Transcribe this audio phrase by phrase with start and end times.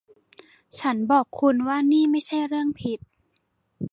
[0.79, 2.99] ฉันบอกคุณว่านี่ไม่ใช่เรื่องผิด